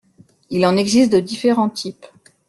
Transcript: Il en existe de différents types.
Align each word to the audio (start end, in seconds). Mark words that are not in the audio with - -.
Il 0.49 0.65
en 0.65 0.77
existe 0.77 1.11
de 1.11 1.19
différents 1.19 1.69
types. 1.69 2.07